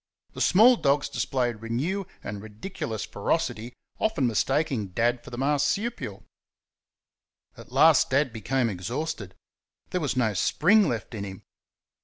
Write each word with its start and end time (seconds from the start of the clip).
The 0.33 0.41
small 0.41 0.77
dogs 0.77 1.09
displayed 1.09 1.57
renewed 1.61 2.07
and 2.23 2.41
ridiculous 2.41 3.05
ferocity, 3.05 3.73
often 3.99 4.25
mistaking 4.25 4.87
Dad 4.87 5.23
for 5.23 5.29
the 5.29 5.37
marsupial. 5.37 6.23
At 7.55 7.71
last 7.71 8.09
Dad 8.09 8.33
became 8.33 8.67
exhausted 8.67 9.35
there 9.91 10.01
was 10.01 10.17
no 10.17 10.33
spring 10.33 10.89
left 10.89 11.13
in 11.13 11.23
him. 11.23 11.43